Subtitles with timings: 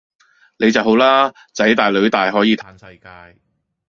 [0.57, 1.31] 你就好啦！
[1.53, 3.39] 囝大囡大可以嘆世界